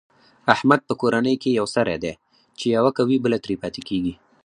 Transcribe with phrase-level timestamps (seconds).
[0.53, 2.13] احمد په کورنۍ کې یو سری دی،
[2.57, 4.13] چې یوه کوي بله ترې پاتې کېږي.